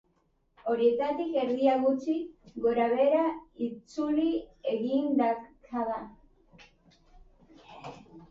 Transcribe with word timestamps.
Horietatik 0.69 1.35
erdia 1.41 1.73
gutxi 1.81 2.13
gorabehera 2.63 3.25
itzuli 3.67 4.25
egin 4.71 5.05
da 5.21 5.29
jada. 5.69 6.01